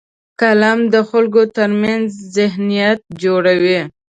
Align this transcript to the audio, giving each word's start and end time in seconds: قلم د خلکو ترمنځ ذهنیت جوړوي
قلم 0.39 0.79
د 0.93 0.95
خلکو 1.09 1.41
ترمنځ 1.57 2.07
ذهنیت 2.35 2.99
جوړوي 3.23 3.79